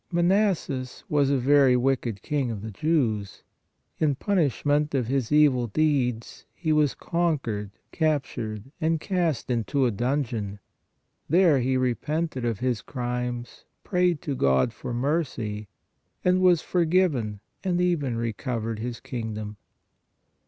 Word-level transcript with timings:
Manasses 0.11 1.03
was 1.09 1.29
a 1.29 1.37
very 1.37 1.75
wicked 1.77 2.23
king 2.23 2.49
of 2.49 2.63
the 2.63 2.71
Jews. 2.71 3.43
In 3.99 4.15
punishment 4.15 4.95
of 4.95 5.05
his 5.05 5.31
evil 5.31 5.67
deeds 5.67 6.47
he 6.55 6.73
was 6.73 6.95
con 6.95 7.37
quered, 7.37 7.69
captured 7.91 8.71
and 8.81 8.99
cast 8.99 9.51
into 9.51 9.85
a 9.85 9.91
dungeon; 9.91 10.57
there 11.29 11.59
he 11.59 11.77
repented 11.77 12.45
of 12.45 12.57
his 12.61 12.81
crimes, 12.81 13.63
prayed 13.83 14.23
to 14.23 14.33
God 14.35 14.73
for 14.73 14.91
mercy, 14.91 15.67
and 16.25 16.41
was 16.41 16.63
forgiven 16.63 17.39
and 17.63 17.79
even 17.79 18.17
recovered 18.17 18.79
his 18.79 18.99
kingdom. 18.99 19.57